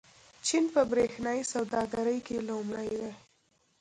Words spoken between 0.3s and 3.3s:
چین په برېښنايي سوداګرۍ کې لومړی دی.